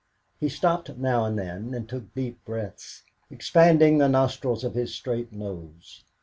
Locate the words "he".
0.39-0.49